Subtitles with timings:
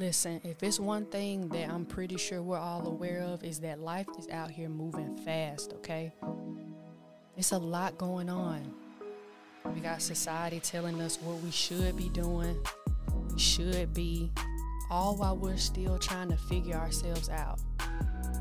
[0.00, 3.80] Listen, if it's one thing that I'm pretty sure we're all aware of is that
[3.80, 6.10] life is out here moving fast, okay?
[7.36, 8.72] It's a lot going on.
[9.74, 12.56] We got society telling us what we should be doing,
[13.30, 14.32] we should be,
[14.90, 17.60] all while we're still trying to figure ourselves out.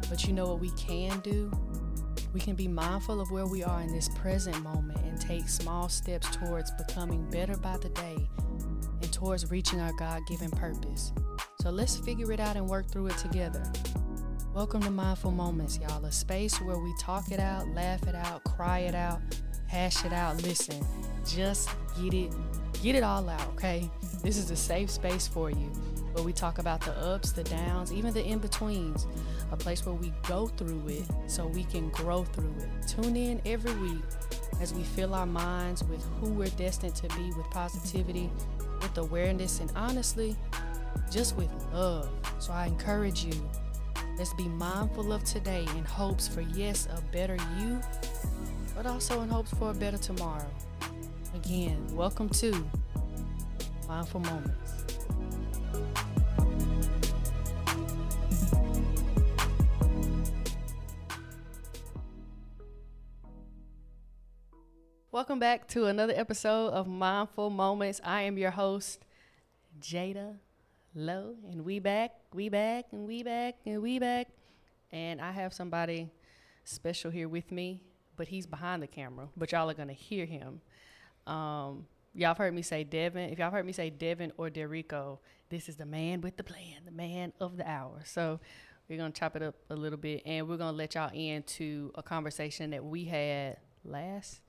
[0.10, 1.52] But you know what we can do?
[2.34, 5.90] We can be mindful of where we are in this present moment and take small
[5.90, 8.30] steps towards becoming better by the day
[9.02, 11.12] and towards reaching our God given purpose.
[11.62, 13.62] So let's figure it out and work through it together.
[14.56, 18.46] Welcome to Mindful Moments, y'all, a space where we talk it out, laugh it out,
[18.46, 19.20] cry it out,
[19.68, 20.42] hash it out.
[20.42, 20.82] Listen,
[21.28, 21.70] just
[22.02, 22.32] get it,
[22.82, 23.92] get it all out, okay?
[24.24, 25.68] This is a safe space for you
[26.14, 29.06] where we talk about the ups, the downs, even the in betweens,
[29.52, 32.88] a place where we go through it so we can grow through it.
[32.88, 34.04] Tune in every week
[34.62, 38.32] as we fill our minds with who we're destined to be with positivity,
[38.82, 40.38] with awareness, and honestly,
[41.12, 42.10] just with love.
[42.40, 43.34] So I encourage you,
[44.18, 47.82] let's be mindful of today in hopes for, yes, a better you,
[48.76, 50.50] but also in hopes for a better tomorrow.
[51.36, 52.66] Again, welcome to
[53.88, 54.86] Mindful Moments.
[65.12, 68.00] Welcome back to another episode of Mindful Moments.
[68.04, 69.04] I am your host,
[69.82, 70.38] Jada
[71.00, 74.28] Low, and we back, we back, and we back, and we back.
[74.92, 76.10] And I have somebody
[76.66, 77.80] special here with me,
[78.18, 80.60] but he's behind the camera, but y'all are gonna hear him.
[81.26, 83.30] Um, y'all have heard me say Devin.
[83.30, 86.82] If y'all heard me say Devin or Derico, this is the man with the plan,
[86.84, 88.02] the man of the hour.
[88.04, 88.42] So
[88.90, 92.04] we're gonna chop it up a little bit, and we're gonna let y'all into a
[92.04, 94.42] conversation that we had last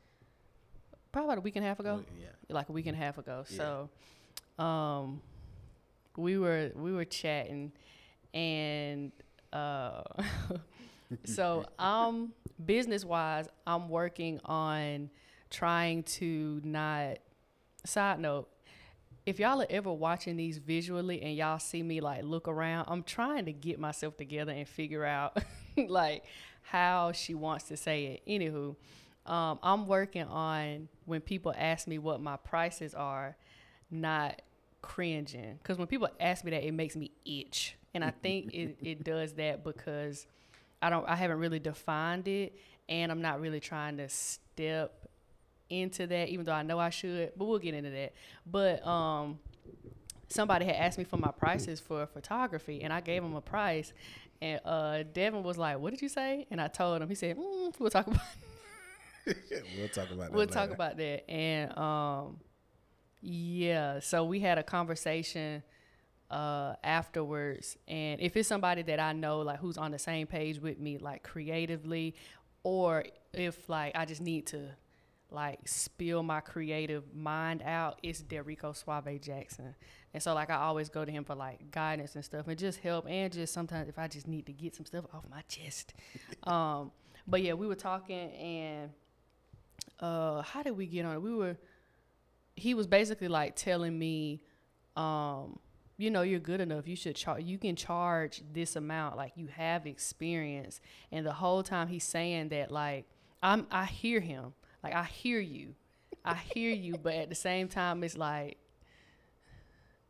[1.12, 2.02] probably about a week and a half ago.
[2.20, 2.26] Yeah.
[2.48, 3.44] Like a week and a half ago.
[3.50, 3.56] Yeah.
[3.56, 3.90] So
[4.58, 5.22] um
[6.16, 7.72] we were we were chatting
[8.34, 9.12] and
[9.52, 10.02] uh
[11.24, 12.32] so um
[12.64, 15.10] business wise I'm working on
[15.50, 17.18] trying to not
[17.84, 18.48] side note
[19.26, 23.02] if y'all are ever watching these visually and y'all see me like look around, I'm
[23.02, 25.36] trying to get myself together and figure out
[25.76, 26.24] like
[26.62, 28.22] how she wants to say it.
[28.28, 28.74] Anywho,
[29.26, 33.36] um, I'm working on when people ask me what my prices are,
[33.90, 34.40] not
[34.82, 35.58] cringing.
[35.62, 39.04] Because when people ask me that, it makes me itch, and I think it, it
[39.04, 40.26] does that because
[40.82, 42.54] I don't, I haven't really defined it,
[42.88, 45.08] and I'm not really trying to step
[45.68, 47.32] into that, even though I know I should.
[47.36, 48.12] But we'll get into that.
[48.46, 49.38] But um,
[50.28, 53.92] somebody had asked me for my prices for photography, and I gave him a price.
[54.42, 57.08] And uh, Devin was like, "What did you say?" And I told him.
[57.08, 58.22] He said, mm, "We'll talk about."
[59.26, 60.32] we'll talk about that.
[60.32, 62.38] we'll talk about that and um
[63.20, 65.62] yeah so we had a conversation
[66.30, 70.60] uh afterwards and if it's somebody that i know like who's on the same page
[70.60, 72.14] with me like creatively
[72.62, 74.70] or if like i just need to
[75.32, 79.74] like spill my creative mind out it's Derico Suave Jackson
[80.12, 82.80] and so like I always go to him for like guidance and stuff and just
[82.80, 85.94] help and just sometimes if I just need to get some stuff off my chest
[86.44, 86.90] um
[87.26, 88.90] but yeah we were talking and
[90.00, 91.22] uh how did we get on it?
[91.22, 91.56] We were
[92.56, 94.42] he was basically like telling me
[94.96, 95.58] um
[96.00, 96.88] you know you're good enough.
[96.88, 99.16] You should charge you can charge this amount.
[99.16, 100.80] Like you have experience.
[101.12, 103.04] And the whole time he's saying that like
[103.42, 104.54] I'm I hear him.
[104.82, 105.74] Like I hear you.
[106.24, 106.94] I hear you.
[106.94, 108.56] But at the same time it's like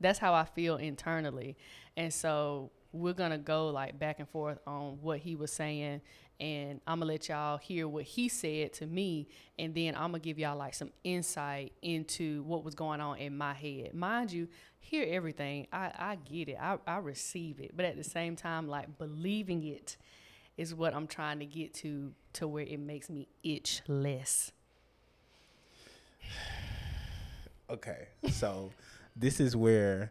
[0.00, 1.56] that's how I feel internally.
[1.96, 6.02] And so we're gonna go like back and forth on what he was saying
[6.40, 9.28] and I'm gonna let y'all hear what he said to me,
[9.58, 13.36] and then I'm gonna give y'all like some insight into what was going on in
[13.36, 13.92] my head.
[13.92, 14.48] Mind you,
[14.80, 15.66] hear everything.
[15.72, 16.56] I, I get it.
[16.60, 19.96] I, I receive it, but at the same time, like believing it
[20.56, 24.52] is what I'm trying to get to to where it makes me itch less.
[27.70, 28.72] Okay, so
[29.14, 30.10] this is where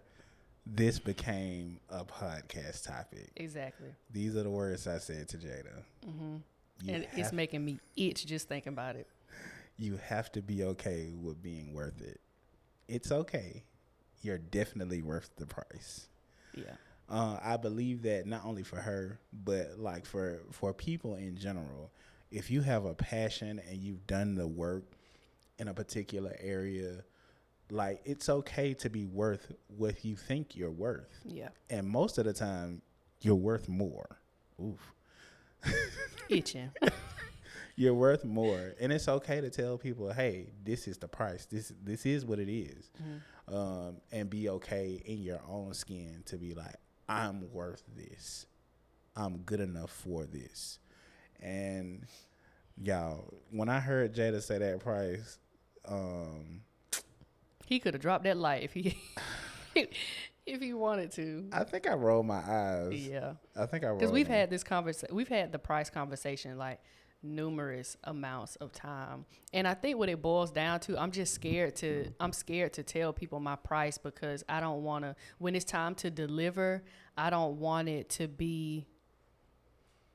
[0.71, 3.31] this became a podcast topic.
[3.35, 3.89] Exactly.
[4.11, 5.83] These are the words I said to Jada.
[6.05, 6.37] hmm
[6.83, 9.07] You And it's making me itch just thinking about it.
[9.77, 12.19] you have to be okay with being worth it.
[12.87, 13.63] It's okay.
[14.21, 16.07] You're definitely worth the price.
[16.53, 16.75] Yeah.
[17.09, 21.91] Uh, I believe that not only for her, but like for for people in general.
[22.31, 24.83] If you have a passion and you've done the work
[25.57, 27.03] in a particular area,
[27.71, 31.19] like it's okay to be worth what you think you're worth.
[31.25, 31.49] Yeah.
[31.69, 32.81] And most of the time,
[33.21, 34.19] you're worth more.
[34.61, 34.93] Oof.
[36.29, 36.71] Itching.
[37.75, 41.45] You're worth more, and it's okay to tell people, "Hey, this is the price.
[41.45, 42.91] This this is what it is."
[43.51, 46.75] um, and be okay in your own skin to be like,
[47.07, 48.45] I'm worth this.
[49.15, 50.79] I'm good enough for this.
[51.41, 52.05] And
[52.81, 55.39] y'all, when I heard Jada say that price,
[55.87, 56.61] um,
[57.69, 58.97] He could have dropped that light if he
[60.47, 61.47] if he wanted to.
[61.51, 62.93] I think I rolled my eyes.
[62.93, 63.99] Yeah, I think I rolled.
[63.99, 64.37] because we've them.
[64.37, 65.15] had this conversation.
[65.15, 66.79] We've had the price conversation like
[67.21, 71.75] numerous amounts of time, and I think what it boils down to, I'm just scared
[71.77, 72.11] to.
[72.19, 75.15] I'm scared to tell people my price because I don't want to.
[75.37, 76.83] When it's time to deliver,
[77.15, 78.87] I don't want it to be.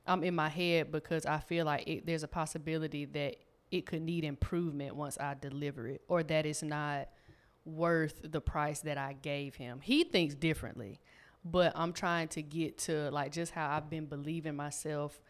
[0.09, 3.37] I'm in my head because I feel like it, there's a possibility that
[3.71, 7.11] it could need improvement once I deliver it, or that it's not
[7.65, 9.81] worth the price that I gave him.
[9.83, 11.01] He thinks differently,
[11.45, 15.21] but I'm trying to get to like just how I've been believing myself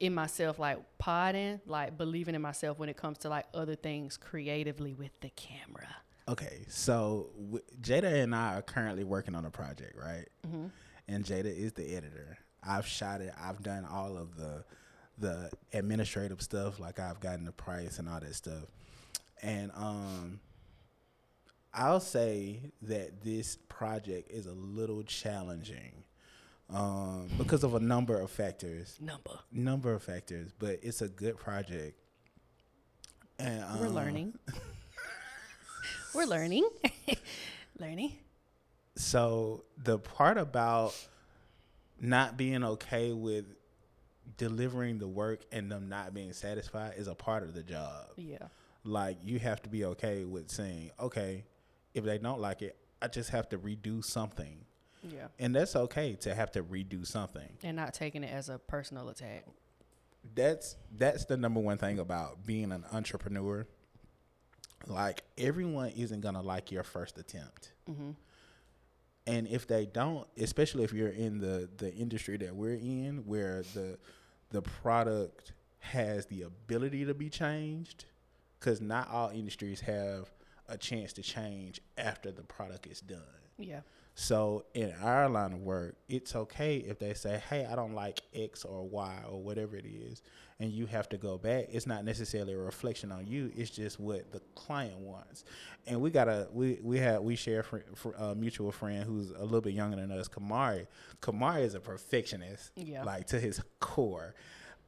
[0.00, 4.16] in myself like podding, like believing in myself when it comes to like other things
[4.16, 5.88] creatively with the camera.
[6.28, 10.28] Okay, so w- Jada and I are currently working on a project, right?
[10.46, 10.66] Mm-hmm.
[11.08, 12.38] And Jada is the editor.
[12.62, 13.32] I've shot it.
[13.40, 14.64] I've done all of the
[15.20, 18.66] the administrative stuff, like I've gotten the price and all that stuff.
[19.42, 20.38] And um,
[21.72, 26.04] I'll say that this project is a little challenging
[26.70, 28.98] um, because of a number of factors.
[29.00, 29.38] Number.
[29.52, 31.98] Number of factors, but it's a good project.
[33.38, 34.38] And We're um, learning.
[36.14, 36.68] We're learning.
[37.78, 38.12] learning.
[38.96, 40.94] So the part about
[42.00, 43.44] not being okay with
[44.36, 48.06] delivering the work and them not being satisfied is a part of the job.
[48.16, 48.38] Yeah.
[48.84, 51.44] Like you have to be okay with saying, okay,
[51.98, 54.64] if they don't like it, I just have to redo something.
[55.02, 55.28] Yeah.
[55.38, 57.48] And that's okay to have to redo something.
[57.62, 59.44] And not taking it as a personal attack.
[60.34, 63.66] That's that's the number one thing about being an entrepreneur.
[64.86, 67.72] Like everyone isn't gonna like your first attempt.
[67.88, 68.10] Mm-hmm.
[69.26, 73.62] and if they don't especially if you're in the the industry that we're in where
[73.74, 73.98] the
[74.50, 78.04] the product has the ability to be changed
[78.60, 80.30] because not all industries have
[80.68, 83.18] a chance to change after the product is done.
[83.60, 83.80] Yeah.
[84.14, 88.20] so in our line of work it's okay if they say hey i don't like
[88.32, 90.22] x or y or whatever it is
[90.60, 91.66] and you have to go back.
[91.70, 93.52] It's not necessarily a reflection on you.
[93.56, 95.44] It's just what the client wants.
[95.86, 99.04] And we got a we we had we share a fr- fr- a mutual friend
[99.04, 100.88] who's a little bit younger than us kamari.
[101.22, 103.04] Kamari is a perfectionist Yeah.
[103.04, 104.34] like to his core.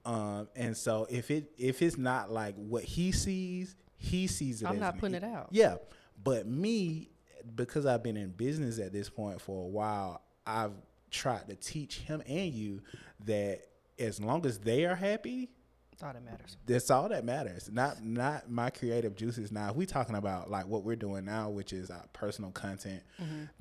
[0.05, 4.67] Um and so if it if it's not like what he sees he sees it
[4.67, 5.49] I'm as not putting it out.
[5.51, 5.77] yeah
[6.23, 7.11] but me
[7.55, 10.73] because i've been in business at this point for a while i've
[11.11, 12.83] tried to teach him and you
[13.27, 13.61] that
[13.99, 15.51] as long as they are happy
[15.91, 16.57] That's all that matters.
[16.67, 17.69] that's all that matters.
[17.71, 19.53] Not not my creative juices.
[19.53, 23.03] Now, if we talking about like what we're doing now, which is our personal content,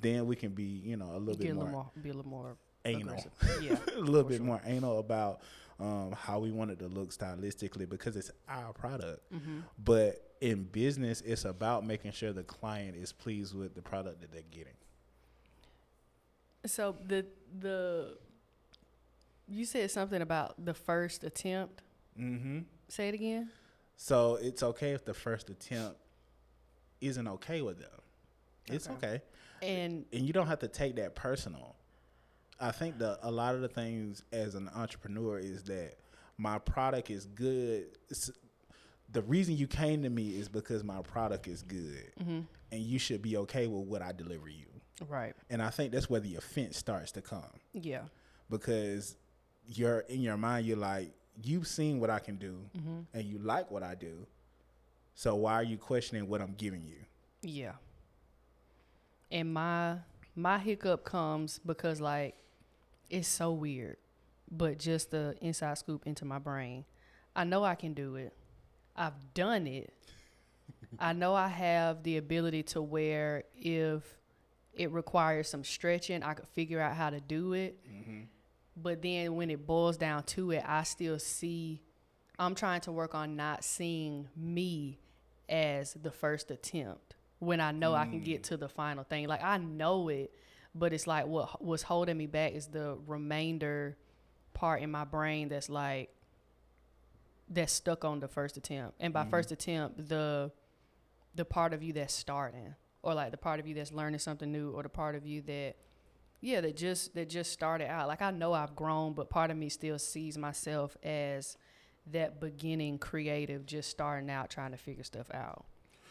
[0.00, 2.08] then we can be you know a little Get bit a little more, more, be
[2.08, 2.56] a little more
[2.86, 3.22] anal.
[3.60, 3.76] Yeah.
[3.94, 4.46] a little bit sure.
[4.46, 5.42] more anal about
[5.80, 9.30] um, how we want it to look stylistically because it's our product.
[9.34, 9.58] Mm-hmm.
[9.84, 14.32] But in business, it's about making sure the client is pleased with the product that
[14.32, 14.72] they're getting.
[16.66, 17.26] So the
[17.58, 18.16] the
[19.48, 21.82] you said something about the first attempt.
[22.18, 22.60] Mm-hmm.
[22.88, 23.50] Say it again.
[23.96, 25.98] So it's okay if the first attempt
[27.00, 27.88] isn't okay with them.
[28.70, 28.94] It's Okay.
[29.06, 29.22] okay.
[29.62, 31.76] And and you don't have to take that personal.
[32.58, 35.94] I think the a lot of the things as an entrepreneur is that
[36.38, 37.86] my product is good.
[39.12, 42.98] The reason you came to me is because my product is good, mhm, and you
[42.98, 44.66] should be okay with what I deliver you.
[45.08, 45.34] right.
[45.48, 48.02] And I think that's where the offense starts to come Yeah.
[48.50, 49.16] because
[49.66, 50.66] you're in your mind.
[50.66, 51.12] You're like,
[51.42, 53.06] you've seen what I can do, Mhm.
[53.14, 54.26] and you like what I do.
[55.14, 57.04] So why are you questioning what I'm giving you?
[57.42, 57.76] Yeah.
[59.30, 59.98] And my
[60.36, 62.36] my hiccup comes because like
[63.08, 63.96] it's so weird.
[64.50, 66.84] But just the inside scoop into my brain.
[67.34, 68.34] I know I can do it.
[69.00, 69.92] I've done it.
[70.98, 74.02] I know I have the ability to where if
[74.74, 77.78] it requires some stretching, I could figure out how to do it.
[77.88, 78.20] Mm-hmm.
[78.76, 81.80] But then when it boils down to it, I still see
[82.38, 84.98] I'm trying to work on not seeing me
[85.48, 88.48] as the first attempt when I know I can get mm.
[88.48, 89.28] to the final thing.
[89.28, 90.32] Like I know it,
[90.74, 93.96] but it's like what was holding me back is the remainder
[94.54, 96.10] part in my brain that's like
[97.50, 98.96] that's stuck on the first attempt.
[99.00, 99.30] And by mm-hmm.
[99.30, 100.52] first attempt, the
[101.34, 104.50] the part of you that's starting or like the part of you that's learning something
[104.50, 105.76] new or the part of you that
[106.40, 108.08] yeah, that just that just started out.
[108.08, 111.56] Like I know I've grown, but part of me still sees myself as
[112.06, 115.66] that beginning creative just starting out trying to figure stuff out.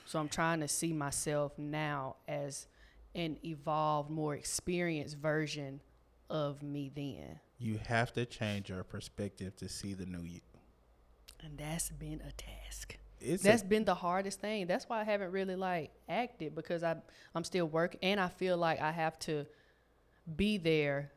[0.05, 2.67] So I'm trying to see myself now as
[3.15, 5.81] an evolved, more experienced version
[6.29, 7.39] of me then.
[7.57, 10.41] You have to change your perspective to see the new you.
[11.43, 12.97] And that's been a task.
[13.21, 14.65] It's That's a, been the hardest thing.
[14.67, 16.95] That's why I haven't really like acted because I
[17.35, 19.45] I'm still working and I feel like I have to
[20.37, 21.11] be there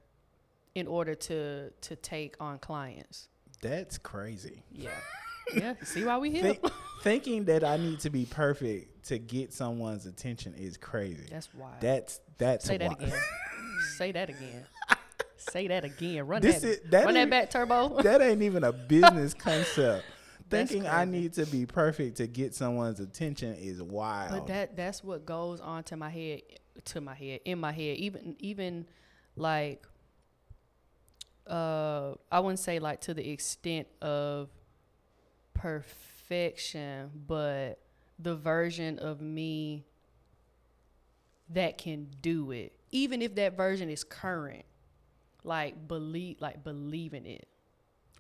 [0.75, 3.29] in order to to take on clients.
[3.61, 4.65] that's crazy.
[4.73, 4.91] Yeah.
[5.55, 5.75] yeah.
[5.85, 6.43] See why we here?
[6.43, 11.27] Think, thinking that I need to be perfect to get someone's attention is crazy.
[11.31, 11.75] That's wild.
[11.81, 13.03] That's that's Say that wild.
[13.03, 13.21] again.
[13.97, 14.67] Say that again.
[15.51, 16.27] Say that again.
[16.27, 16.69] Run This that.
[16.69, 17.89] is- that run that back, Turbo.
[18.03, 20.05] that ain't even a business concept.
[20.51, 24.33] Thinking I need to be perfect to get someone's attention is wild.
[24.33, 26.43] But that that's what goes on to my head,
[26.87, 27.97] to my head, in my head.
[27.97, 28.87] Even even
[29.35, 29.87] like,
[31.47, 34.51] uh, I wouldn't say like to the extent of
[35.55, 37.79] perfection, but
[38.19, 39.87] the version of me
[41.49, 44.65] that can do it, even if that version is current.
[45.45, 47.49] Like believe, like believe in it.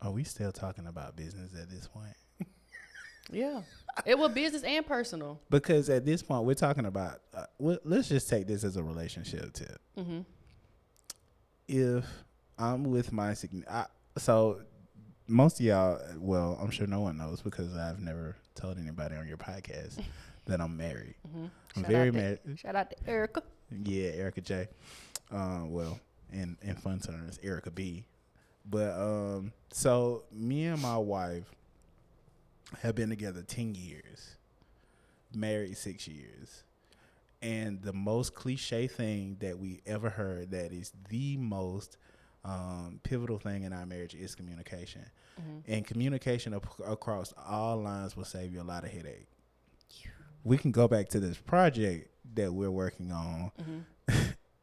[0.00, 2.16] Are we still talking about business at this point?
[3.30, 3.62] Yeah,
[4.04, 5.40] it was business and personal.
[5.48, 7.20] Because at this point, we're talking about.
[7.32, 9.80] Uh, well, let's just take this as a relationship tip.
[9.96, 10.20] Mm-hmm.
[11.68, 12.04] If
[12.58, 13.34] I'm with my
[14.18, 14.60] so
[15.28, 19.26] most of y'all, well, I'm sure no one knows because I've never told anybody on
[19.26, 20.02] your podcast
[20.46, 21.14] that I'm married.
[21.28, 21.46] Mm-hmm.
[21.76, 22.38] I'm Shout very married.
[22.56, 23.42] Shout out to Erica.
[23.84, 24.68] Yeah, Erica J.
[25.30, 25.98] Uh, well,
[26.32, 28.04] in in fun terms, Erica B.
[28.68, 31.50] But um, so me and my wife
[32.82, 34.36] have been together ten years,
[35.34, 36.62] married six years,
[37.40, 41.96] and the most cliche thing that we ever heard that is the most
[42.44, 45.02] um, pivotal thing in our marriage is communication,
[45.66, 49.26] and communication ap- across all lines will save you a lot of headache.
[50.44, 53.52] We can go back to this project that we're working on.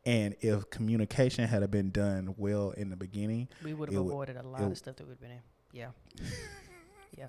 [0.09, 4.37] And if communication had been done well in the beginning, We would have would- avoided
[4.37, 5.41] a lot of stuff that we've been in.
[5.71, 5.89] Yeah.
[7.17, 7.27] yeah.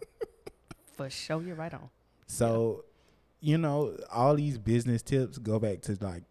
[0.97, 1.91] For sure, you're right on.
[2.27, 2.85] so
[3.43, 6.23] you know, all these business tips go back to like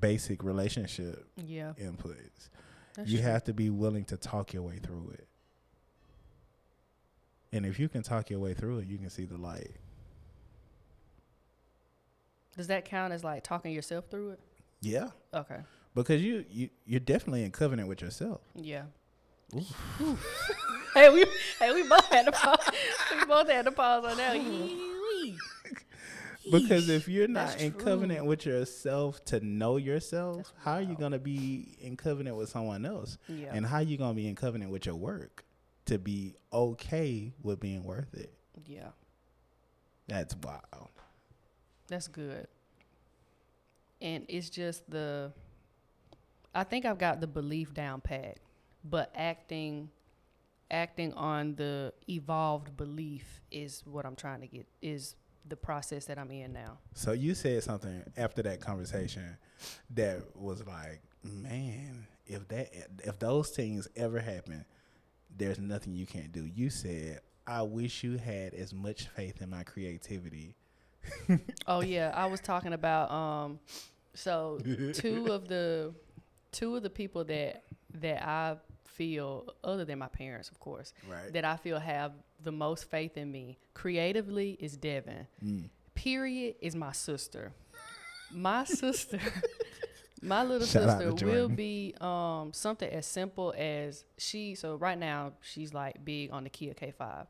[0.00, 1.72] basic relationship Yeah.
[1.80, 2.48] inputs.
[2.94, 3.26] That's you true.
[3.28, 5.28] have to be willing to talk your way through it.
[7.52, 9.76] And if you can talk your way through it, you can see the light.
[12.56, 14.40] Does that count as like talking yourself through it?
[14.80, 15.10] Yeah.
[15.32, 15.60] Okay.
[15.94, 18.40] Because you, you you're definitely in covenant with yourself.
[18.54, 18.82] Yeah.
[20.94, 21.24] hey, we
[21.60, 22.58] hey we both had to pause.
[23.18, 24.36] we both had to pause on that.
[26.50, 27.80] Because if you're That's not in true.
[27.80, 32.50] covenant with yourself to know yourself, That's how are you gonna be in covenant with
[32.50, 33.16] someone else?
[33.28, 33.54] Yeah.
[33.54, 35.46] And how are you gonna be in covenant with your work
[35.86, 38.32] to be okay with being worth it?
[38.66, 38.88] yeah.
[40.06, 40.90] That's wild.
[41.88, 42.46] That's good.
[44.02, 45.32] And it's just the
[46.54, 48.38] I think I've got the belief down pat,
[48.84, 49.90] but acting
[50.70, 55.14] acting on the evolved belief is what I'm trying to get is
[55.46, 56.78] the process that I'm in now.
[56.94, 59.36] So you said something after that conversation
[59.90, 62.70] that was like, man, if that
[63.04, 64.64] if those things ever happen,
[65.36, 66.46] there's nothing you can't do.
[66.46, 70.54] You said, I wish you had as much faith in my creativity.
[71.66, 73.58] Oh yeah, I was talking about um
[74.14, 74.58] so
[74.94, 75.92] two of the
[76.54, 77.64] two of the people that
[78.00, 78.56] that I
[78.86, 81.32] feel other than my parents of course Right.
[81.32, 85.26] that I feel have the most faith in me creatively is Devin.
[85.44, 85.68] Mm.
[85.94, 87.52] Period is my sister.
[88.32, 89.18] My sister,
[90.22, 94.54] my little Shout sister will be um something as simple as she.
[94.54, 97.26] So right now she's like big on the Kia K5.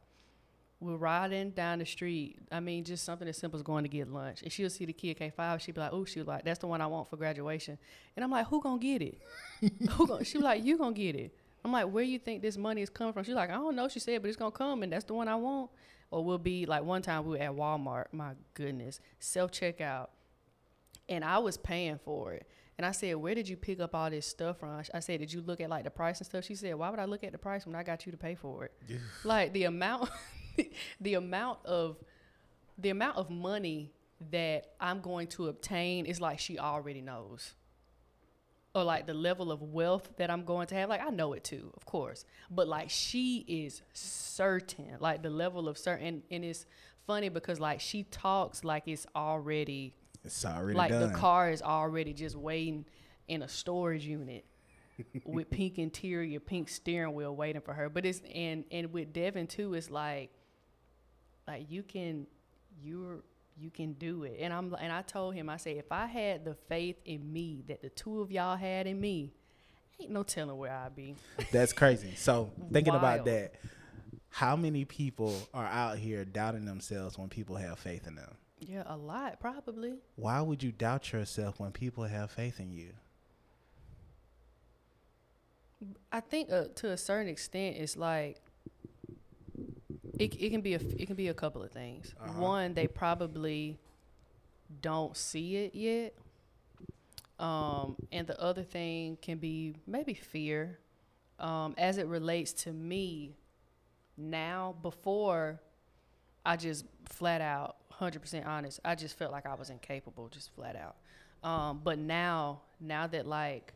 [0.85, 2.38] We're riding down the street.
[2.53, 4.93] I mean, just something as simple as going to get lunch, and she'll see the
[4.93, 5.61] Kia K5.
[5.61, 7.79] She'll be like, "Oh, she was like, that's the one I want for graduation."
[8.14, 9.21] And I'm like, "Who gonna get it?
[9.93, 12.59] Who gonna?" She was like, "You gonna get it?" I'm like, "Where you think this
[12.59, 14.83] money is coming from?" She's like, "I don't know." She said, "But it's gonna come,
[14.83, 15.71] and that's the one I want."
[16.11, 18.07] Or we'll be like one time we were at Walmart.
[18.12, 20.09] My goodness, self checkout,
[21.09, 22.47] and I was paying for it.
[22.76, 25.33] And I said, "Where did you pick up all this stuff from?" I said, "Did
[25.33, 27.33] you look at like the price and stuff?" She said, "Why would I look at
[27.33, 28.73] the price when I got you to pay for it?"
[29.25, 30.11] like the amount,
[31.01, 31.97] the amount of,
[32.79, 33.93] the amount of money
[34.31, 37.55] that I'm going to obtain is like she already knows.
[38.75, 41.45] Or like the level of wealth that I'm going to have, like I know it
[41.45, 42.25] too, of course.
[42.51, 46.67] But like she is certain, like the level of certain, and it's
[47.07, 49.95] funny because like she talks like it's already
[50.25, 51.13] It's already like done.
[51.13, 52.85] the car is already just waiting
[53.29, 54.45] in a storage unit
[55.25, 57.89] with pink interior, pink steering wheel waiting for her.
[57.89, 60.31] But it's and and with Devin too, it's like
[61.47, 62.27] like you can
[62.83, 63.23] you're
[63.57, 64.39] you can do it.
[64.41, 67.65] And I'm and I told him, I said, if I had the faith in me
[67.69, 69.33] that the two of y'all had in me,
[70.01, 71.17] ain't no telling where I'd be.
[71.53, 72.15] That's crazy.
[72.17, 73.55] So thinking about that,
[74.31, 78.35] how many people are out here doubting themselves when people have faith in them?
[78.59, 79.95] Yeah, a lot probably.
[80.17, 82.93] Why would you doubt yourself when people have faith in you?
[86.11, 88.41] I think uh, to a certain extent, it's like
[90.18, 92.14] it, it can be a it can be a couple of things.
[92.21, 92.40] Uh-huh.
[92.40, 93.78] One, they probably
[94.80, 96.14] don't see it yet,
[97.38, 100.78] um, and the other thing can be maybe fear,
[101.38, 103.37] um, as it relates to me.
[104.16, 105.61] Now, before,
[106.47, 108.80] I just flat out, hundred percent honest.
[108.85, 110.97] I just felt like I was incapable, just flat out.
[111.49, 113.75] Um, but now, now that like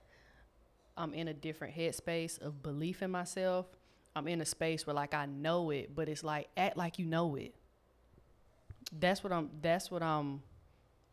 [0.96, 3.66] I'm in a different headspace of belief in myself.
[4.18, 7.06] I'm in a space where like I know it, but it's like act like you
[7.06, 7.54] know it.
[8.92, 10.42] That's what I'm that's what I'm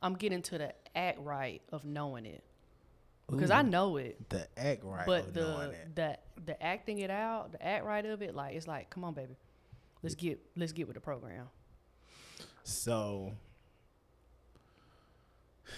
[0.01, 2.43] I'm getting to the act right of knowing it.
[3.29, 4.29] Because I know it.
[4.29, 5.95] the act right, but of the knowing it.
[5.95, 9.13] the the acting it out, the act right of it, like it's like, come on,
[9.13, 9.35] baby.
[10.03, 11.47] Let's get let's get with the program.
[12.63, 13.31] So,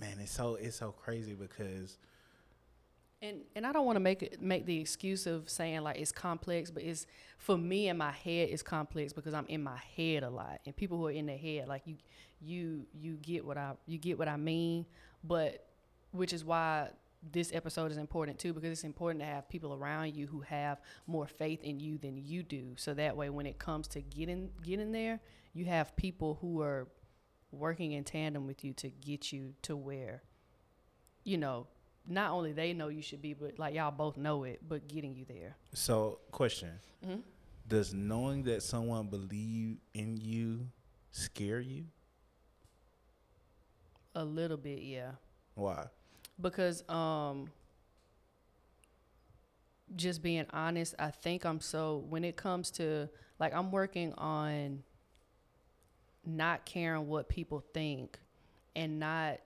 [0.00, 1.98] man, it's so it's so crazy because
[3.24, 6.12] And and I don't want to make it make the excuse of saying like it's
[6.12, 7.06] complex, but it's
[7.38, 10.60] for me in my head it's complex because I'm in my head a lot.
[10.66, 11.96] And people who are in their head, like you
[12.40, 14.84] you you get what I you get what I mean,
[15.22, 15.66] but
[16.10, 16.90] which is why
[17.32, 20.80] this episode is important too because it's important to have people around you who have
[21.06, 22.74] more faith in you than you do.
[22.76, 25.20] So that way when it comes to getting getting there,
[25.54, 26.88] you have people who are
[27.50, 30.22] working in tandem with you to get you to where
[31.22, 31.66] you know
[32.06, 35.14] not only they know you should be, but like y'all both know it, but getting
[35.14, 35.56] you there.
[35.72, 36.70] so question.
[37.04, 37.20] Mm-hmm.
[37.66, 40.68] Does knowing that someone believe in you
[41.12, 41.84] scare you?
[44.14, 45.12] A little bit, yeah,
[45.54, 45.86] Why?
[46.40, 47.50] because um,
[49.96, 53.08] just being honest, I think I'm so when it comes to
[53.40, 54.82] like I'm working on
[56.24, 58.18] not caring what people think
[58.76, 59.40] and not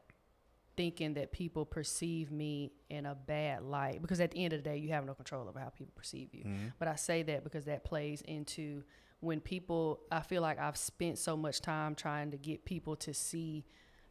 [0.78, 4.70] thinking that people perceive me in a bad light because at the end of the
[4.70, 6.72] day you have no control over how people perceive you Mhm.
[6.78, 8.84] But I say that because that plays into
[9.20, 13.12] when people, I feel like I've spent so much time trying to get people to
[13.12, 13.64] see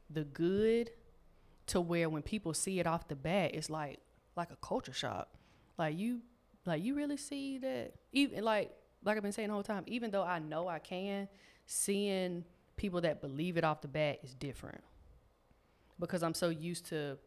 [0.09, 0.91] the good
[1.67, 3.99] to where when people see it off the bat, it's like,
[4.35, 5.29] like a culture shock.
[5.77, 6.21] Like you,
[6.65, 8.75] like you really see that even like,
[9.05, 11.29] like I've been saying the whole time, even though I know I can,
[11.65, 12.43] seeing
[12.75, 14.83] people that believe it off the bat is different
[15.99, 17.17] because I'm so used to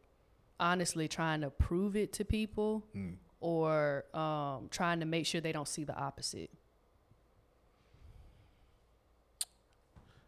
[0.59, 3.17] honestly trying to prove it to people Mm.
[3.41, 6.51] or um, trying to make sure they don't see the opposite.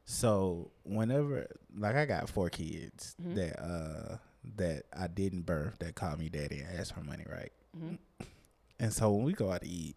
[0.04, 3.34] So whenever, like, I got four kids Mhm.
[3.34, 4.16] that uh
[4.56, 7.52] that I didn't birth that call me daddy and ask for money, right?
[7.78, 7.94] hmm
[8.80, 9.96] And so when we go out to eat,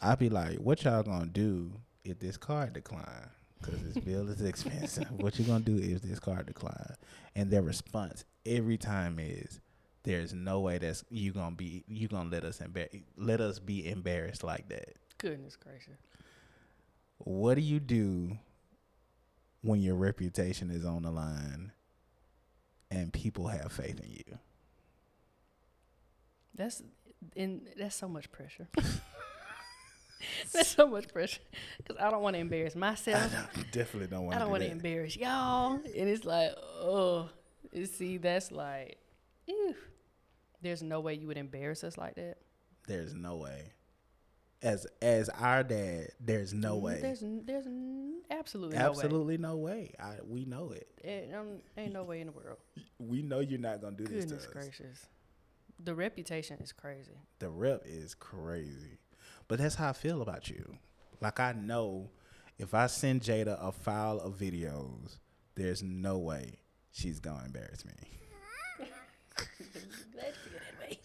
[0.00, 1.72] I be like, "What y'all gonna do
[2.04, 3.28] if this card decline?
[3.60, 5.10] Because this bill is expensive.
[5.20, 6.94] what you're gonna do if this card decline?"
[7.34, 9.60] And their response every time is,
[10.02, 13.86] "There's no way that's you gonna be you gonna let us embar- let us be
[13.88, 15.98] embarrassed like that." Goodness gracious.
[17.18, 18.38] What do you do
[19.62, 21.72] when your reputation is on the line
[22.90, 24.38] and people have faith in you?
[26.54, 26.82] That's
[27.36, 28.68] and that's so much pressure.
[30.52, 31.40] that's so much pressure
[31.78, 33.32] because I don't want to embarrass I myself.
[33.32, 35.74] don't- definitely don't want I to don't do want to embarrass y'all.
[35.74, 37.28] And it's like, oh,
[37.72, 38.98] you see, that's like,
[39.46, 39.74] ew.
[40.62, 42.36] There's no way you would embarrass us like that.
[42.86, 43.72] There's no way.
[44.62, 46.98] As as our dad, there's no Mm, way.
[47.00, 48.90] There's there's n- absolutely no way.
[48.90, 49.94] Absolutely no way.
[49.98, 50.86] I we know it.
[51.02, 52.58] It, um, ain't no way in the world.
[52.98, 55.06] We know you're not gonna do this Goodness gracious.
[55.82, 57.16] The reputation is crazy.
[57.38, 58.98] The rep is crazy,
[59.50, 60.78] but that's how I feel about you.
[61.20, 62.08] Like I know,
[62.58, 65.18] if I send Jada a file of videos,
[65.56, 66.60] there's no way
[66.92, 67.92] she's gonna embarrass me.
[69.36, 69.46] Glad
[70.28, 70.98] you feel that way.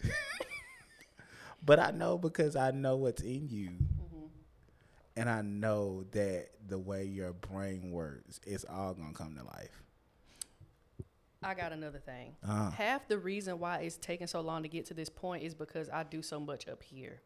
[1.64, 4.26] But I know because I know what's in you, Mm-hmm.
[5.16, 9.82] and I know that the way your brain works, it's all gonna come to life.
[11.42, 12.34] I got another thing.
[12.46, 15.54] Uh, Half the reason why it's taking so long to get to this point is
[15.54, 17.20] because I do so much up here.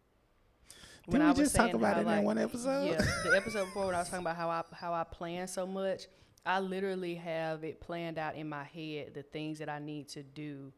[1.10, 2.86] Didn't we was just talk about it in one episode?
[2.86, 5.66] Yeah, the episode before when I was talking about how I how I plan so
[5.66, 6.06] much,
[6.44, 10.22] I literally have it planned out in my head the things that I need to
[10.22, 10.72] do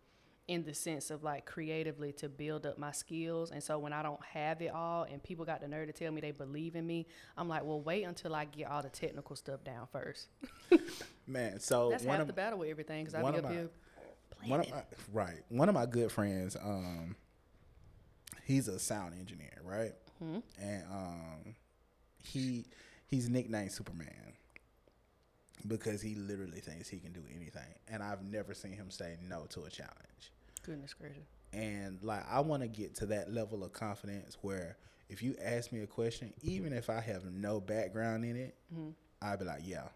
[0.49, 3.53] in the sense of like creatively to build up my skills.
[3.53, 6.11] And so when I don't have it all and people got the nerve to tell
[6.11, 9.37] me they believe in me, I'm like, well, wait until I get all the technical
[9.37, 10.29] stuff down first.
[11.29, 13.71] Man, so That's half of, the battle with everything because I be up my- here
[14.47, 17.17] one of my, right one of my good friends um
[18.45, 19.93] he's a sound engineer right
[20.23, 20.39] Hmm?
[20.61, 21.55] and um
[22.23, 22.65] he
[23.07, 24.35] he's nicknamed superman
[25.67, 29.47] because he literally thinks he can do anything and i've never seen him say no
[29.51, 30.33] to a challenge
[30.65, 31.25] Goodness gracious.
[31.53, 34.77] and like i want to get to that level of confidence where
[35.09, 38.91] if you ask me a question even if i have no background in it Mm-hmm.
[39.21, 39.89] I'd be like yeah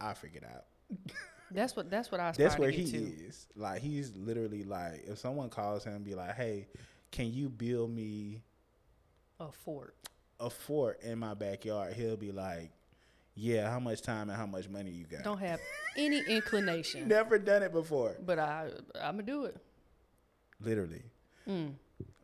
[0.00, 0.64] i figured out
[1.54, 2.96] That's what that's what I that's where he to.
[2.96, 3.46] is.
[3.54, 6.66] Like he's literally like, if someone calls him be like, "Hey,
[7.10, 8.40] can you build me
[9.48, 9.94] A fort.
[10.40, 12.70] a fort in my backyard?" He'll be like,
[13.34, 15.60] "Yeah, how much time and how much money you got?" Don't have
[15.96, 17.08] any inclination.
[17.08, 18.16] Never done it before.
[18.24, 19.56] But I I'm gonna do it.
[20.60, 21.02] Literally,
[21.48, 21.74] Mm.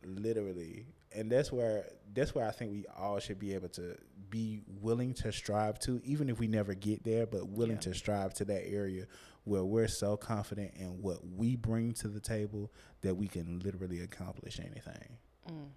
[0.03, 3.97] literally, and that's where that's where I think we all should be able to
[4.29, 7.81] be willing to strive to, even if we never get there, but willing Yeah.
[7.81, 9.07] to strive to that area
[9.43, 13.99] where we're so confident in what we bring to the table that we can literally
[14.01, 15.17] accomplish anything.
[15.47, 15.69] Mm.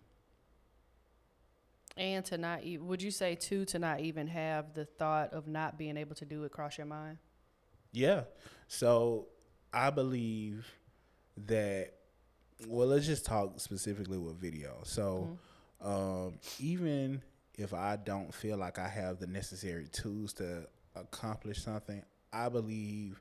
[1.96, 5.46] And to not e- would you say too to not even have the thought of
[5.46, 7.18] not being able to do it cross your mind?
[7.92, 8.22] Yeah.
[8.68, 9.26] So
[9.72, 10.66] I believe
[11.46, 11.92] that
[12.68, 14.80] well, let's just talk specifically with video.
[14.84, 15.36] So
[15.80, 17.22] um, even
[17.58, 22.02] if I don't feel like I have the necessary tools to accomplish something,
[22.32, 23.20] I believe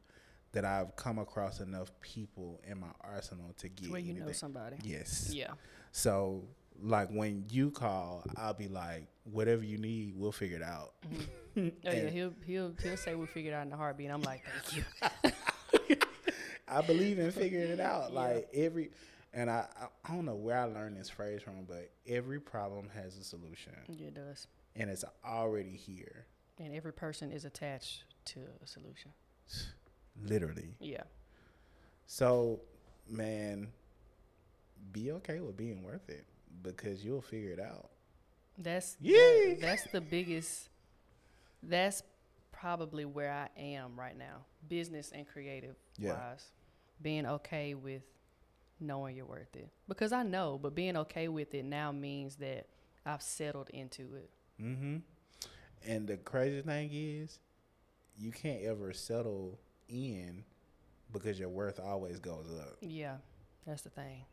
[0.51, 4.77] that I've come across enough people in my arsenal to get Where you know somebody.
[4.83, 5.31] Yes.
[5.33, 5.51] Yeah.
[5.91, 6.43] So
[6.81, 10.93] like when you call, I'll be like, whatever you need, we'll figure it out.
[11.55, 11.67] Mm-hmm.
[11.85, 14.09] Oh yeah, he'll he'll he'll say we figured out in a heartbeat.
[14.09, 14.85] I'm like, thank
[15.83, 15.97] you.
[16.67, 18.11] I believe in figuring it out.
[18.13, 18.19] Yeah.
[18.19, 18.91] Like every,
[19.33, 22.89] and I, I I don't know where I learned this phrase from, but every problem
[22.95, 24.47] has a solution, Yeah, it does.
[24.75, 26.25] and it's already here,
[26.59, 29.11] And every person is attached to a solution.
[30.25, 30.75] literally.
[30.79, 31.03] Yeah.
[32.07, 32.61] So,
[33.09, 33.67] man,
[34.93, 36.25] be okay with being worth it
[36.63, 37.89] because you'll figure it out.
[38.57, 39.17] That's Yeah.
[39.17, 40.69] that- that's the biggest.
[41.63, 42.03] That's
[42.51, 46.13] probably where I am right now, business and creative Yeah.
[46.13, 46.51] wise.
[47.01, 48.03] Being okay with
[48.79, 52.67] knowing you're worth it because I know, but being okay with it now means that
[53.05, 54.29] I've settled into it.
[54.59, 54.97] Mm-hmm.
[55.83, 57.39] And the crazy thing is,
[58.17, 60.43] you can't ever settle in
[61.11, 62.77] because your worth always goes up.
[62.81, 63.17] Yeah,
[63.65, 64.25] that's the thing.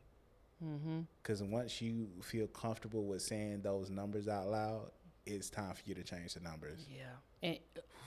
[0.65, 1.01] Mm-hmm.
[1.23, 4.91] Because once you feel comfortable with saying those numbers out loud,
[5.27, 6.87] it's time for you to change the numbers.
[6.91, 7.05] Yeah,
[7.43, 7.59] and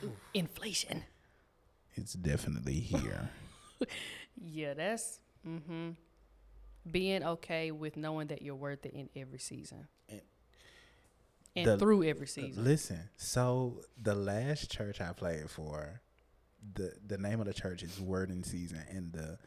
[0.04, 1.04] uh, inflation.
[1.96, 3.30] It's definitely here.
[4.44, 5.92] Yeah, that's mm-hmm.
[6.90, 9.88] Being okay with knowing that you're worth it in every season.
[10.10, 10.22] And
[11.56, 12.64] And, the- through every season.
[12.64, 16.02] Listen, so the last church I played for,
[16.74, 19.38] the the name of the church is Word in Season, and the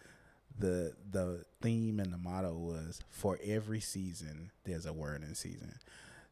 [0.58, 5.78] the the theme and the motto was for every season there's a word in season.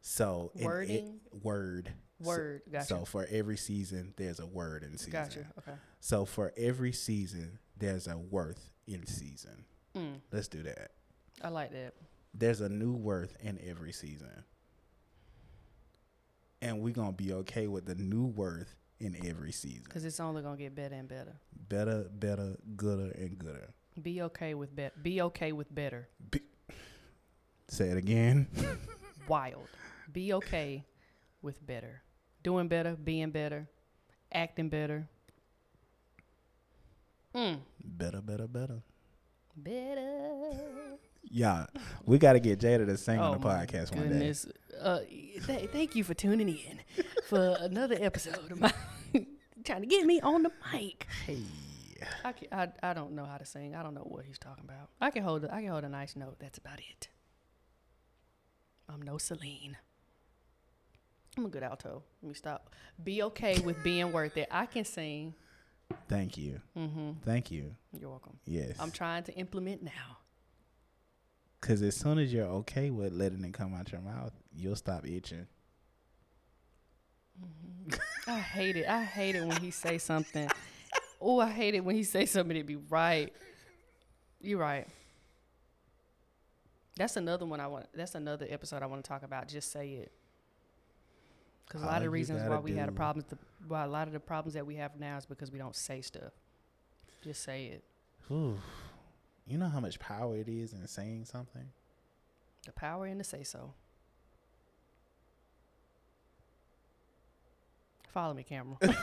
[0.01, 1.19] So in it- Wording?
[1.41, 2.61] word So- Word.
[2.71, 2.85] Gotcha.
[2.87, 5.11] So for every season there's a word in season.
[5.11, 5.45] gotcha.
[5.59, 5.73] Okay.
[5.99, 9.65] So for every season there's a worth in season.
[9.95, 10.91] Mm, Let's do that.
[11.41, 11.93] I like that.
[12.33, 14.43] There's a new worth in every season.
[16.61, 19.81] And we're going to be okay with the new worth in every season.
[19.83, 21.35] Because it's only going to get better and better.
[21.67, 23.73] Better, better, gooder, and gooder.
[24.01, 24.93] Be okay with better.
[25.01, 26.09] Be okay with better.
[27.67, 28.47] Say it again.
[29.27, 29.67] Wild.
[30.11, 30.85] Be okay
[31.41, 32.01] with better.
[32.43, 33.69] Doing better, being better,
[34.33, 35.07] acting better.
[37.33, 37.59] Mm.
[37.83, 38.83] better, better, better.
[39.55, 40.51] Better.
[41.23, 41.65] Yeah,
[42.05, 44.33] we got to get Jada to sing on the Oh podcast one day.
[44.79, 44.99] Uh,
[45.47, 46.79] th- thank you for tuning in
[47.27, 48.71] for another episode of my
[49.65, 51.07] trying to get me on the mic.
[51.25, 51.39] Hey.
[52.23, 53.75] I, ca- I, I don't know how to sing.
[53.75, 54.89] I don't know what he's talking about.
[55.01, 56.37] I can hold a, I can hold a nice note.
[56.39, 57.07] That's about it.
[58.89, 59.77] I'm no Celine.
[61.37, 62.03] I'm a good alto.
[62.21, 62.69] Let me stop.
[63.03, 64.47] Be okay with being worth it.
[64.51, 65.33] I can sing.
[66.07, 66.61] Thank you.
[66.77, 67.11] Mm-hmm.
[67.25, 67.75] Thank you.
[67.99, 68.37] You're welcome.
[68.45, 68.75] Yes.
[68.79, 70.17] I'm trying to implement now.
[71.59, 75.07] Because as soon as you're okay with letting it come out your mouth, you'll stop
[75.07, 75.47] itching.
[78.27, 78.87] I hate it.
[78.87, 80.49] I hate it when he say something.
[81.25, 83.33] Oh, I hate it when he say something to be right.
[84.41, 84.85] You're right.
[86.97, 87.87] That's another one I want.
[87.95, 89.47] That's another episode I want to talk about.
[89.47, 90.11] Just say it.
[91.65, 93.83] Because a lot ah, of you reasons why we had a do- problems, the, why
[93.83, 96.33] a lot of the problems that we have now is because we don't say stuff.
[97.23, 97.83] Just say it.
[98.29, 98.59] Ooh.
[99.47, 101.69] You know how much power it is in saying something?
[102.65, 103.73] The power in the say so.
[108.13, 108.77] Follow me, camera.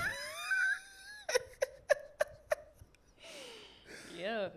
[4.20, 4.48] yeah.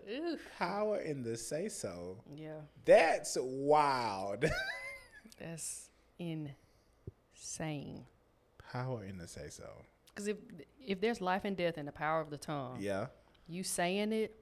[0.58, 2.18] Power in the say so.
[2.34, 2.60] Yeah.
[2.84, 4.44] That's wild.
[5.38, 8.04] That's insane.
[8.72, 9.68] power in the say so.
[10.08, 10.36] Because if
[10.86, 13.06] if there's life and death in the power of the tongue, Yeah.
[13.48, 14.36] you saying it,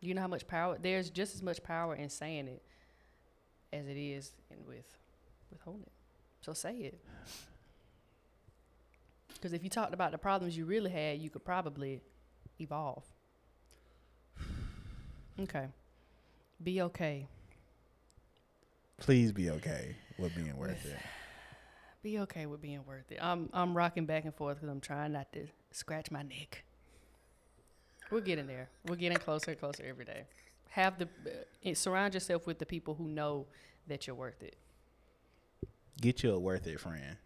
[0.00, 0.76] you know how much power.
[0.80, 2.62] There's just as much power in saying it
[3.72, 4.86] as it is in with
[5.50, 5.92] withholding it.
[6.40, 7.00] So say it.
[9.34, 12.00] Because if you talked about the problems you really had, you could probably
[12.60, 13.04] evolve.
[15.40, 15.66] Okay.
[16.62, 17.26] Be okay.
[18.98, 20.98] Please be okay with being worth it.
[22.02, 23.18] Be okay with being worth it.
[23.20, 26.64] I'm I'm rocking back and forth because I'm trying not to scratch my neck.
[28.10, 28.68] We're getting there.
[28.86, 30.22] We're getting closer and closer every day.
[30.70, 31.08] Have the
[31.66, 33.46] uh, surround yourself with the people who know
[33.88, 34.56] that you're worth it.
[36.00, 37.16] Get you a worth it friend.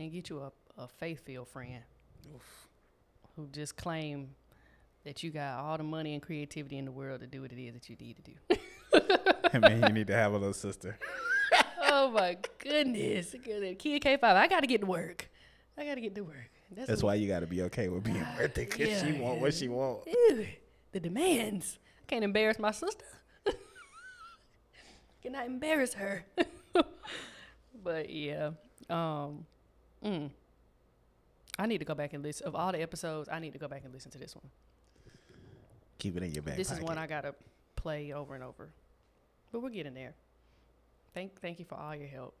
[0.00, 0.50] and get you a,
[0.82, 1.82] a faith filled friend
[3.40, 4.30] who just claim
[5.04, 7.60] that you got all the money and creativity in the world to do what it
[7.60, 8.58] is that you need to do.
[9.50, 10.98] Hey, man, you need to have a little sister.
[11.84, 13.34] oh my goodness.
[13.42, 13.76] Goodness.
[13.78, 15.28] Kia K5, I got to get to work.
[15.78, 16.50] I got to get to work.
[16.72, 19.40] That's why you got to be okay with being worth it because she Yeah, want
[19.40, 20.06] what she want.
[20.06, 20.46] Ew,
[20.92, 21.78] the demands.
[22.02, 23.04] I can't embarrass my sister.
[25.22, 26.24] Cannot embarrass her.
[27.82, 28.50] but yeah,
[28.88, 29.46] um,
[30.04, 30.30] mm,
[31.60, 32.46] I need to go back and listen.
[32.46, 34.48] Of all the episodes, I need to go back and listen to this one.
[35.98, 36.82] Keep it in your back this pocket.
[36.82, 37.34] is one I gotta
[37.76, 38.70] play over and over.
[39.52, 40.14] But we're getting there.
[41.12, 42.34] Thank, thank you for all your help.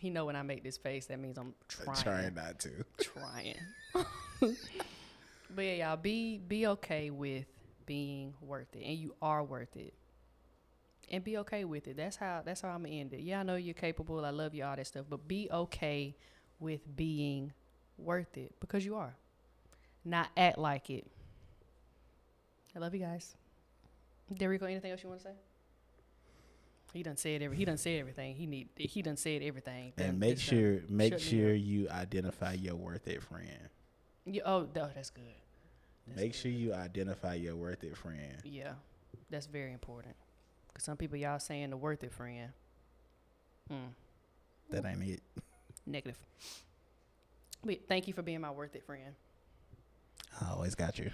[0.00, 2.70] He know when I make this face, that means I'm I'm trying trying not to.
[3.00, 3.56] trying.
[5.54, 7.46] but yeah, y'all be be okay with
[7.86, 9.94] being worth it, and you are worth it.
[11.10, 11.96] And be okay with it.
[11.96, 13.20] That's how that's how I'm gonna end it.
[13.20, 14.22] Yeah, I know you're capable.
[14.26, 15.06] I love you, all that stuff.
[15.08, 16.14] But be okay
[16.60, 17.52] with being
[17.98, 19.14] worth it because you are.
[20.04, 21.06] Not act like it.
[22.74, 23.34] I love you guys.
[24.32, 25.34] Derico, anything else you want to say?
[26.94, 27.56] He done said every.
[27.56, 28.34] He done said everything.
[28.34, 28.68] He need.
[28.76, 29.92] He done said everything.
[29.98, 33.68] And Done- make this done- sure make shut sure you identify your worth it friend.
[34.24, 35.24] Yeah, oh, no, that's good.
[36.06, 36.38] That's Make good.
[36.38, 38.36] sure you identify your worth it friend.
[38.44, 38.72] Yeah,
[39.30, 40.14] that's very important.
[40.74, 42.50] Cause some people y'all saying the worth it friend.
[43.68, 43.76] Hmm.
[44.70, 45.20] That ain't it.
[45.86, 46.18] Negative.
[47.64, 49.14] But thank you for being my worth it friend.
[50.40, 51.10] I always got you.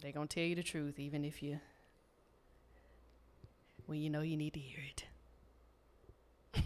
[0.00, 1.60] They're gonna tell you the truth, even if you
[3.86, 5.04] when you know you need to hear it.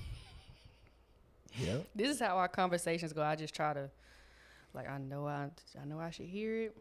[1.56, 1.86] Yep.
[1.94, 3.22] This is how our conversations go.
[3.22, 3.88] I just try to,
[4.74, 6.76] like, I know I, I know I should hear it.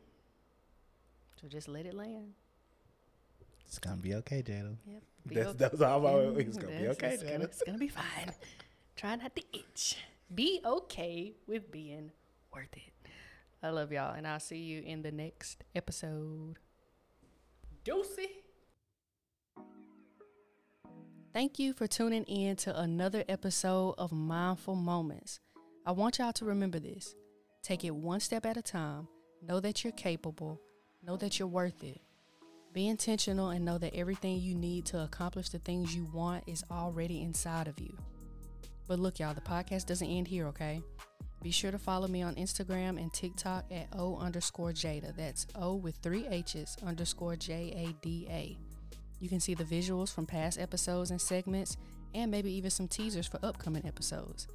[1.40, 2.34] So just let it land.
[3.68, 4.76] It's gonna be okay, Jada.
[4.88, 5.04] Yep.
[5.28, 5.58] Be That's okay.
[5.60, 7.44] that's all I'm always it's gonna be okay, It's gonna, Jada.
[7.44, 8.32] it's gonna be fine.
[8.96, 9.98] Try not to itch.
[10.34, 12.12] Be okay with being
[12.54, 12.94] worth it.
[13.62, 16.56] I love y'all, and I'll see you in the next episode.
[17.86, 18.30] Deucey.
[21.34, 25.40] Thank you for tuning in to another episode of Mindful Moments.
[25.86, 27.16] I want y'all to remember this.
[27.62, 29.08] Take it one step at a time.
[29.48, 30.60] Know that you're capable.
[31.06, 32.02] Know that you're worth it.
[32.72, 36.64] Be intentional and know that everything you need to accomplish the things you want is
[36.72, 37.96] already inside of you.
[38.88, 40.82] But look, y'all, the podcast doesn't end here, okay?
[41.42, 45.16] Be sure to follow me on Instagram and TikTok at O underscore Jada.
[45.16, 48.58] That's O with three H's underscore J A D A.
[49.20, 51.78] You can see the visuals from past episodes and segments,
[52.14, 54.48] and maybe even some teasers for upcoming episodes.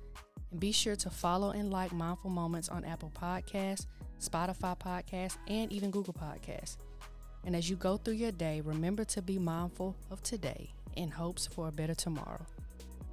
[0.51, 3.87] And be sure to follow and like Mindful Moments on Apple Podcasts,
[4.21, 6.77] Spotify Podcasts, and even Google Podcasts.
[7.45, 11.47] And as you go through your day, remember to be mindful of today in hopes
[11.47, 12.47] for a better tomorrow.